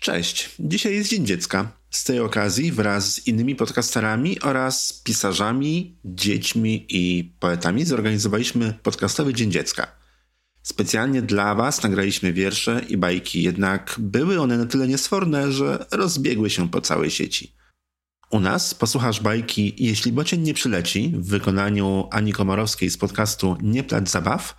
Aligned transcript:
Cześć, 0.00 0.50
dzisiaj 0.58 0.94
jest 0.94 1.10
Dzień 1.10 1.26
Dziecka. 1.26 1.72
Z 1.90 2.04
tej 2.04 2.20
okazji 2.20 2.72
wraz 2.72 3.14
z 3.14 3.26
innymi 3.26 3.56
podcasterami 3.56 4.40
oraz 4.40 4.92
pisarzami, 5.04 5.98
dziećmi 6.04 6.86
i 6.88 7.34
poetami 7.40 7.84
zorganizowaliśmy 7.84 8.74
podcastowy 8.82 9.34
Dzień 9.34 9.52
Dziecka. 9.52 9.86
Specjalnie 10.62 11.22
dla 11.22 11.54
Was 11.54 11.82
nagraliśmy 11.82 12.32
wiersze 12.32 12.82
i 12.88 12.96
bajki, 12.96 13.42
jednak 13.42 13.96
były 13.98 14.40
one 14.40 14.58
na 14.58 14.66
tyle 14.66 14.88
niesforne, 14.88 15.52
że 15.52 15.86
rozbiegły 15.90 16.50
się 16.50 16.70
po 16.70 16.80
całej 16.80 17.10
sieci. 17.10 17.52
U 18.30 18.40
nas 18.40 18.74
posłuchasz 18.74 19.20
bajki 19.20 19.74
Jeśli 19.78 20.12
bocian 20.12 20.42
nie 20.42 20.54
przyleci 20.54 21.12
w 21.16 21.26
wykonaniu 21.26 22.08
Ani 22.10 22.32
Komorowskiej 22.32 22.90
z 22.90 22.96
podcastu 22.96 23.56
Nie 23.62 23.84
plać 23.84 24.10
zabaw, 24.10 24.56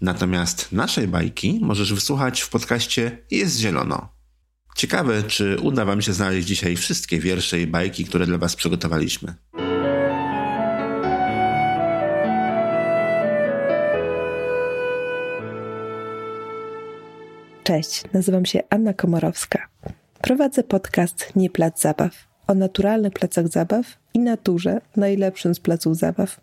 natomiast 0.00 0.72
naszej 0.72 1.08
bajki 1.08 1.58
możesz 1.62 1.94
wysłuchać 1.94 2.40
w 2.40 2.48
podcaście 2.48 3.24
Jest 3.30 3.58
Zielono. 3.58 4.17
Ciekawe, 4.78 5.22
czy 5.22 5.56
uda 5.60 5.84
Wam 5.84 6.02
się 6.02 6.12
znaleźć 6.12 6.46
dzisiaj 6.46 6.76
wszystkie 6.76 7.20
wiersze 7.20 7.60
i 7.60 7.66
bajki, 7.66 8.04
które 8.04 8.26
dla 8.26 8.38
Was 8.38 8.56
przygotowaliśmy. 8.56 9.34
Cześć, 17.64 18.02
nazywam 18.12 18.46
się 18.46 18.60
Anna 18.70 18.94
Komorowska. 18.94 19.68
Prowadzę 20.20 20.62
podcast 20.62 21.32
Nie 21.36 21.50
Plac 21.50 21.80
Zabaw 21.80 22.28
o 22.46 22.54
naturalnych 22.54 23.12
placach 23.12 23.48
zabaw 23.48 23.98
i 24.14 24.18
naturze 24.18 24.80
najlepszym 24.96 25.54
z 25.54 25.60
placów 25.60 25.96
zabaw. 25.96 26.40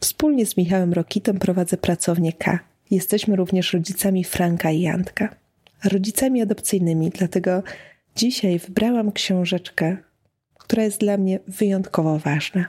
Wspólnie 0.00 0.46
z 0.46 0.56
Michałem 0.56 0.92
Rokitą 0.92 1.38
prowadzę 1.38 1.76
pracownię 1.76 2.32
K. 2.32 2.58
Jesteśmy 2.90 3.36
również 3.36 3.72
rodzicami 3.72 4.24
Franka 4.24 4.70
i 4.70 4.80
Jantka 4.80 5.47
rodzicami 5.84 6.42
adopcyjnymi, 6.42 7.10
dlatego 7.10 7.62
dzisiaj 8.16 8.58
wybrałam 8.58 9.12
książeczkę, 9.12 9.96
która 10.58 10.82
jest 10.82 11.00
dla 11.00 11.16
mnie 11.16 11.40
wyjątkowo 11.46 12.18
ważna. 12.18 12.66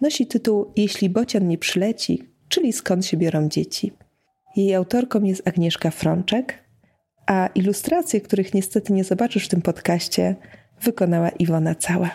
Nosi 0.00 0.26
tytuł 0.26 0.72
Jeśli 0.76 1.10
bocian 1.10 1.48
nie 1.48 1.58
przyleci, 1.58 2.24
czyli 2.48 2.72
skąd 2.72 3.06
się 3.06 3.16
biorą 3.16 3.48
dzieci. 3.48 3.92
Jej 4.56 4.74
autorką 4.74 5.22
jest 5.22 5.48
Agnieszka 5.48 5.90
Frączek, 5.90 6.58
a 7.26 7.48
ilustracje, 7.54 8.20
których 8.20 8.54
niestety 8.54 8.92
nie 8.92 9.04
zobaczysz 9.04 9.44
w 9.44 9.48
tym 9.48 9.62
podcaście, 9.62 10.36
wykonała 10.80 11.28
Iwona 11.28 11.74
Cała. 11.74 12.10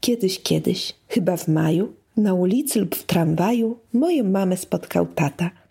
Kiedyś, 0.00 0.42
kiedyś, 0.42 0.94
chyba 1.08 1.36
w 1.36 1.48
maju, 1.48 1.96
na 2.16 2.34
ulicy 2.34 2.80
lub 2.80 2.94
w 2.94 3.04
tramwaju, 3.04 3.78
moją 3.92 4.24
mamę 4.24 4.56
spotkał 4.56 5.06
tata– 5.06 5.50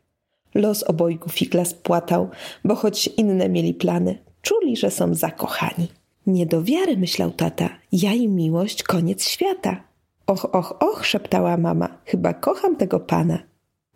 Los 0.54 0.84
obojgu 0.84 1.30
figla 1.30 1.66
spłatał, 1.66 2.30
bo 2.64 2.76
choć 2.76 3.08
inne 3.08 3.50
mieli 3.50 3.74
plany, 3.74 4.18
czuli, 4.42 4.78
że 4.78 4.92
są 4.92 5.14
zakochani. 5.14 5.88
Nie 6.28 6.46
do 6.46 6.64
wiary, 6.64 6.98
myślał 6.98 7.32
tata, 7.32 7.70
ja 7.92 8.14
i 8.14 8.28
miłość 8.28 8.84
koniec 8.84 9.28
świata. 9.28 9.84
Och, 10.28 10.56
och, 10.56 10.82
och, 10.82 11.06
szeptała 11.06 11.58
mama, 11.58 11.98
chyba 12.06 12.34
kocham 12.34 12.76
tego 12.76 13.00
pana. 13.00 13.40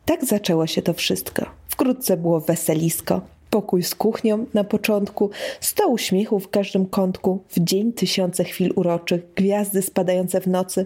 Tak 0.06 0.26
zaczęło 0.26 0.68
się 0.68 0.82
to 0.82 0.94
wszystko. 0.94 1.46
Wkrótce 1.68 2.18
było 2.18 2.40
weselisko. 2.40 3.22
Pokój 3.50 3.84
z 3.84 3.96
kuchnią 3.96 4.46
na 4.54 4.64
początku, 4.64 5.30
sto 5.60 5.88
uśmiechów 5.88 6.46
w 6.46 6.50
każdym 6.50 6.86
kątku, 6.86 7.44
w 7.50 7.60
dzień 7.60 7.94
tysiące 7.94 8.44
chwil 8.44 8.74
uroczych, 8.76 9.34
gwiazdy 9.36 9.82
spadające 9.82 10.42
w 10.42 10.48
nocy, 10.48 10.86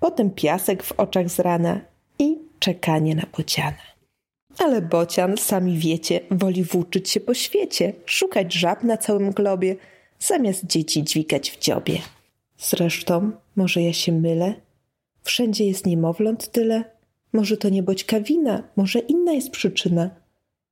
potem 0.00 0.30
piasek 0.30 0.82
w 0.82 0.92
oczach 0.92 1.28
z 1.28 1.38
rana 1.38 1.80
i 2.18 2.38
czekanie 2.58 3.14
na 3.14 3.26
pociane. 3.32 3.99
Ale 4.58 4.82
bocian, 4.82 5.36
sami 5.38 5.78
wiecie, 5.78 6.20
woli 6.30 6.64
włóczyć 6.64 7.10
się 7.10 7.20
po 7.20 7.34
świecie, 7.34 7.92
szukać 8.06 8.54
żab 8.54 8.84
na 8.84 8.96
całym 8.96 9.30
globie, 9.30 9.76
zamiast 10.18 10.66
dzieci 10.66 11.04
dźwigać 11.04 11.50
w 11.50 11.58
dziobie. 11.58 11.98
Zresztą, 12.58 13.30
może 13.56 13.82
ja 13.82 13.92
się 13.92 14.12
mylę? 14.12 14.54
Wszędzie 15.22 15.66
jest 15.66 15.86
niemowląt 15.86 16.50
tyle? 16.50 16.84
Może 17.32 17.56
to 17.56 17.68
nie 17.68 17.82
boćka 17.82 18.20
wina, 18.20 18.62
może 18.76 18.98
inna 18.98 19.32
jest 19.32 19.50
przyczyna. 19.50 20.10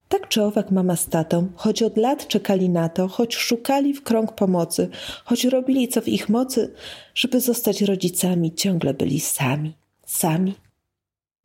Tak 0.09 0.29
czy 0.29 0.43
owak 0.43 0.71
mama 0.71 0.97
z 0.97 1.07
tatą, 1.07 1.49
choć 1.57 1.83
od 1.83 1.97
lat 1.97 2.29
czekali 2.29 2.69
na 2.69 2.89
to, 2.89 3.09
choć 3.09 3.37
szukali 3.37 3.95
w 3.95 4.03
krąg 4.03 4.33
pomocy, 4.33 4.89
choć 5.25 5.45
robili 5.45 5.89
co 5.89 6.01
w 6.01 6.09
ich 6.09 6.29
mocy, 6.29 6.75
żeby 7.15 7.41
zostać 7.41 7.83
rodzicami, 7.83 8.55
ciągle 8.55 8.95
byli 8.95 9.21
sami, 9.21 9.77
sami. 10.07 10.55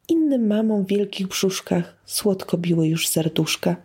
Innym 0.09 0.47
mamom 0.47 0.83
w 0.83 0.87
wielkich 0.87 1.27
brzuszkach 1.27 2.01
słodko 2.05 2.57
biły 2.57 2.87
już 2.87 3.07
serduszka, 3.07 3.75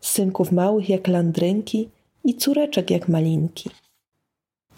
synków 0.00 0.52
małych 0.52 0.88
jak 0.88 1.08
landrynki 1.08 1.88
i 2.24 2.34
córeczek 2.34 2.90
jak 2.90 3.08
malinki. 3.08 3.70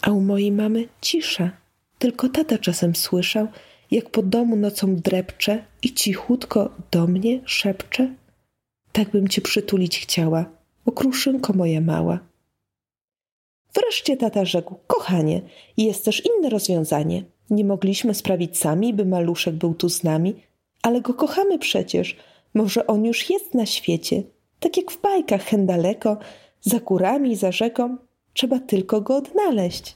A 0.01 0.11
u 0.11 0.21
mojej 0.21 0.51
mamy 0.51 0.87
cisza, 1.01 1.51
tylko 1.99 2.29
tata 2.29 2.57
czasem 2.57 2.95
słyszał, 2.95 3.47
jak 3.91 4.09
po 4.09 4.23
domu 4.23 4.55
nocą 4.55 4.95
drepcze 4.95 5.65
i 5.81 5.93
cichutko 5.93 6.69
do 6.91 7.07
mnie 7.07 7.39
szepcze. 7.45 8.15
Tak 8.91 9.09
bym 9.09 9.27
cię 9.27 9.41
przytulić 9.41 9.99
chciała, 9.99 10.45
okruszynko 10.85 11.53
moja 11.53 11.81
mała. 11.81 12.19
Wreszcie 13.73 14.17
tata 14.17 14.45
rzekł, 14.45 14.75
kochanie, 14.87 15.41
jest 15.77 16.05
też 16.05 16.23
inne 16.25 16.49
rozwiązanie. 16.49 17.23
Nie 17.49 17.65
mogliśmy 17.65 18.13
sprawić 18.13 18.57
sami, 18.57 18.93
by 18.93 19.05
maluszek 19.05 19.55
był 19.55 19.73
tu 19.73 19.89
z 19.89 20.03
nami, 20.03 20.35
ale 20.81 21.01
go 21.01 21.13
kochamy 21.13 21.59
przecież. 21.59 22.17
Może 22.53 22.87
on 22.87 23.05
już 23.05 23.29
jest 23.29 23.53
na 23.53 23.65
świecie. 23.65 24.23
Tak 24.59 24.77
jak 24.77 24.91
w 24.91 25.01
bajkach 25.01 25.43
hen 25.43 25.65
daleko, 25.65 26.17
za 26.61 26.79
górami 26.79 27.35
za 27.35 27.51
rzeką. 27.51 27.97
Trzeba 28.33 28.59
tylko 28.59 29.01
go 29.01 29.15
odnaleźć. 29.15 29.95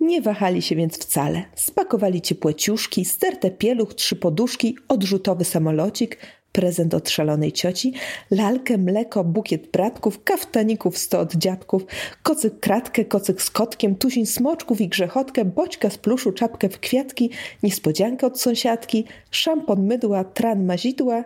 Nie 0.00 0.22
wahali 0.22 0.62
się 0.62 0.76
więc 0.76 0.98
wcale. 0.98 1.42
Spakowali 1.54 2.20
ciepłe 2.20 2.54
ciuszki, 2.54 3.04
stertę 3.04 3.50
pieluch, 3.50 3.94
trzy 3.94 4.16
poduszki, 4.16 4.76
odrzutowy 4.88 5.44
samolocik, 5.44 6.18
prezent 6.52 6.94
od 6.94 7.10
szalonej 7.10 7.52
cioci, 7.52 7.92
lalkę, 8.30 8.78
mleko, 8.78 9.24
bukiet 9.24 9.66
bratków, 9.66 10.24
kaftaników 10.24 10.98
sto 10.98 11.20
od 11.20 11.34
dziadków, 11.34 11.82
kocyk 12.22 12.60
kratkę, 12.60 13.04
kocyk 13.04 13.42
z 13.42 13.50
kotkiem, 13.50 13.94
tuzin 13.94 14.26
smoczków 14.26 14.80
i 14.80 14.88
grzechotkę, 14.88 15.44
boćka 15.44 15.90
z 15.90 15.98
pluszu, 15.98 16.32
czapkę 16.32 16.68
w 16.68 16.80
kwiatki, 16.80 17.30
niespodziankę 17.62 18.26
od 18.26 18.40
sąsiadki, 18.40 19.04
szampon 19.30 19.86
mydła, 19.86 20.24
tran 20.24 20.64
mazidła 20.64 21.24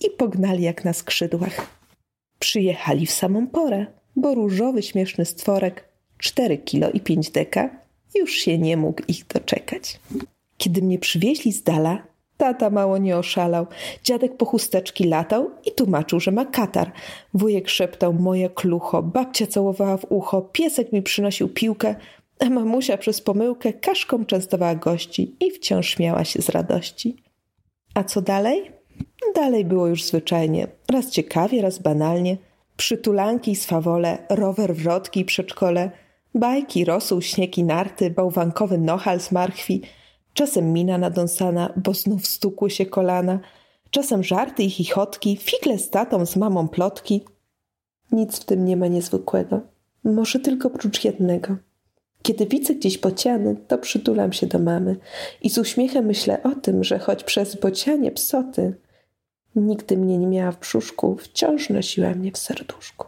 i 0.00 0.10
pognali 0.10 0.62
jak 0.62 0.84
na 0.84 0.92
skrzydłach. 0.92 1.66
Przyjechali 2.38 3.06
w 3.06 3.12
samą 3.12 3.46
porę, 3.46 3.86
bo 4.16 4.34
różowy 4.34 4.82
śmieszny 4.82 5.24
stworek, 5.24 5.88
cztery 6.18 6.58
kilo 6.58 6.90
i 6.90 7.00
pięć 7.00 7.30
deka, 7.30 7.70
już 8.14 8.32
się 8.32 8.58
nie 8.58 8.76
mógł 8.76 9.02
ich 9.08 9.26
doczekać. 9.26 10.00
Kiedy 10.58 10.82
mnie 10.82 10.98
przywieźli 10.98 11.52
z 11.52 11.62
dala, 11.62 12.06
Tata 12.36 12.70
mało 12.70 12.98
nie 12.98 13.16
oszalał. 13.16 13.66
Dziadek 14.04 14.36
po 14.36 14.44
chusteczki 14.44 15.04
latał 15.04 15.50
i 15.64 15.72
tłumaczył, 15.72 16.20
że 16.20 16.32
ma 16.32 16.44
katar. 16.44 16.92
Wujek 17.34 17.68
szeptał 17.68 18.12
moje 18.12 18.50
klucho, 18.50 19.02
babcia 19.02 19.46
całowała 19.46 19.96
w 19.96 20.06
ucho, 20.08 20.42
piesek 20.42 20.92
mi 20.92 21.02
przynosił 21.02 21.48
piłkę, 21.48 21.94
a 22.40 22.50
mamusia 22.50 22.98
przez 22.98 23.20
pomyłkę 23.20 23.72
kaszką 23.72 24.26
częstowała 24.26 24.74
gości 24.74 25.36
i 25.40 25.50
wciąż 25.50 25.88
śmiała 25.88 26.24
się 26.24 26.42
z 26.42 26.48
radości. 26.48 27.16
A 27.94 28.04
co 28.04 28.22
dalej? 28.22 28.70
Dalej 29.34 29.64
było 29.64 29.86
już 29.86 30.04
zwyczajnie. 30.04 30.66
Raz 30.92 31.10
ciekawie, 31.10 31.62
raz 31.62 31.78
banalnie. 31.78 32.36
Przytulanki 32.76 33.50
i 33.50 33.56
swawole, 33.56 34.18
rower 34.30 34.74
wrotki 34.74 35.20
i 35.20 35.24
przedszkole, 35.24 35.90
bajki, 36.34 36.84
rosół, 36.84 37.22
śnieg 37.22 37.58
i 37.58 37.64
narty, 37.64 38.10
bałwankowy 38.10 38.78
nohal 38.78 39.20
z 39.20 39.32
marchwi– 39.32 39.82
czasem 40.36 40.72
mina 40.72 40.98
nadąsana, 40.98 41.72
bo 41.76 41.94
znów 41.94 42.26
stukły 42.26 42.70
się 42.70 42.86
kolana, 42.86 43.40
czasem 43.90 44.24
żarty 44.24 44.62
i 44.62 44.70
chichotki, 44.70 45.36
figle 45.36 45.78
z 45.78 45.90
tatą, 45.90 46.26
z 46.26 46.36
mamą 46.36 46.68
plotki. 46.68 47.24
Nic 48.12 48.38
w 48.38 48.44
tym 48.44 48.64
nie 48.64 48.76
ma 48.76 48.86
niezwykłego, 48.86 49.60
może 50.04 50.38
tylko 50.38 50.70
prócz 50.70 51.04
jednego. 51.04 51.56
Kiedy 52.22 52.46
widzę 52.46 52.74
gdzieś 52.74 52.98
bociany, 52.98 53.56
to 53.68 53.78
przytulam 53.78 54.32
się 54.32 54.46
do 54.46 54.58
mamy 54.58 54.96
i 55.42 55.50
z 55.50 55.58
uśmiechem 55.58 56.06
myślę 56.06 56.42
o 56.42 56.54
tym, 56.54 56.84
że 56.84 56.98
choć 56.98 57.24
przez 57.24 57.60
bocianie 57.60 58.10
psoty, 58.10 58.74
nigdy 59.56 59.96
mnie 59.96 60.18
nie 60.18 60.26
miała 60.26 60.52
w 60.52 60.60
brzuszku, 60.60 61.16
wciąż 61.16 61.70
nosiła 61.70 62.10
mnie 62.10 62.32
w 62.32 62.38
serduszku. 62.38 63.06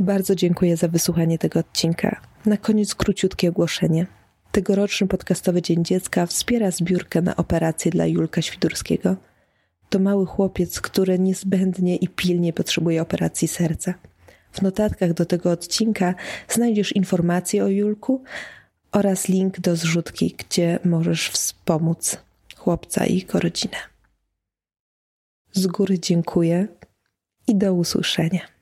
Bardzo 0.00 0.34
dziękuję 0.34 0.76
za 0.76 0.88
wysłuchanie 0.88 1.38
tego 1.38 1.60
odcinka. 1.60 2.20
Na 2.46 2.56
koniec 2.56 2.94
króciutkie 2.94 3.48
ogłoszenie. 3.48 4.19
Tegoroczny 4.52 5.06
podcastowy 5.06 5.62
Dzień 5.62 5.84
Dziecka 5.84 6.26
wspiera 6.26 6.70
zbiórkę 6.70 7.22
na 7.22 7.36
operację 7.36 7.90
dla 7.90 8.06
Julka 8.06 8.42
Świdurskiego. 8.42 9.16
To 9.90 9.98
mały 9.98 10.26
chłopiec, 10.26 10.80
który 10.80 11.18
niezbędnie 11.18 11.96
i 11.96 12.08
pilnie 12.08 12.52
potrzebuje 12.52 13.02
operacji 13.02 13.48
serca. 13.48 13.94
W 14.52 14.62
notatkach 14.62 15.12
do 15.12 15.26
tego 15.26 15.50
odcinka 15.50 16.14
znajdziesz 16.48 16.92
informacje 16.92 17.64
o 17.64 17.68
Julku 17.68 18.22
oraz 18.92 19.28
link 19.28 19.60
do 19.60 19.76
zrzutki, 19.76 20.34
gdzie 20.38 20.78
możesz 20.84 21.28
wspomóc 21.28 22.18
chłopca 22.56 23.06
i 23.06 23.18
jego 23.18 23.40
rodzinę. 23.40 23.76
Z 25.52 25.66
góry 25.66 25.98
dziękuję 25.98 26.68
i 27.46 27.56
do 27.56 27.74
usłyszenia. 27.74 28.59